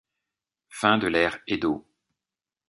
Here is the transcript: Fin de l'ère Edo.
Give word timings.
Fin 0.71 0.97
de 0.97 1.05
l'ère 1.05 1.37
Edo. 1.45 1.85